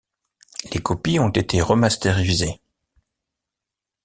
Les 0.73 0.79
copies 0.81 1.19
ont 1.19 1.29
été 1.29 1.61
remastérisées. 1.61 2.59